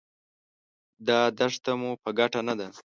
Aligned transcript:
دا 1.07 1.19
دښته 1.37 1.71
مو 1.79 1.91
په 2.03 2.09
ګټه 2.19 2.39
نه 2.47 2.53
ده. 2.59 2.67